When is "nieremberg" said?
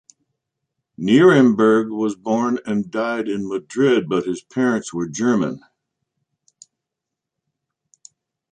0.97-1.91